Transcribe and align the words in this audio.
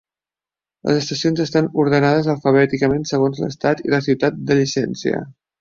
Les 0.89 1.01
estacions 1.05 1.41
estan 1.43 1.67
ordenades 1.83 2.31
alfabèticament 2.35 3.07
segons 3.13 3.45
l'estat 3.45 3.87
i 3.89 3.95
la 3.97 4.03
ciutat 4.09 4.45
de 4.49 4.63
llicència. 4.63 5.25